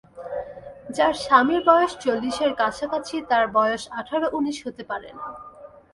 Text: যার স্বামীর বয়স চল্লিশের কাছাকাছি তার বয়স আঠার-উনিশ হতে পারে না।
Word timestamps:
যার 0.95 1.13
স্বামীর 1.23 1.61
বয়স 1.65 1.91
চল্লিশের 2.03 2.51
কাছাকাছি 2.55 3.15
তার 3.29 3.45
বয়স 3.57 3.83
আঠার-উনিশ 3.99 4.57
হতে 4.65 4.83
পারে 4.83 5.09
না। 5.17 5.25